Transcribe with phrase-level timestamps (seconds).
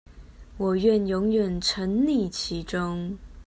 [0.57, 3.15] 我願永遠沈溺其中